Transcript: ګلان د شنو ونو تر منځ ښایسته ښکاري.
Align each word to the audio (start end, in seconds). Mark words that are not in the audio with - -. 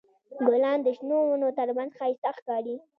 ګلان 0.47 0.79
د 0.85 0.87
شنو 0.97 1.17
ونو 1.27 1.49
تر 1.57 1.67
منځ 1.77 1.91
ښایسته 1.97 2.29
ښکاري. 2.37 2.75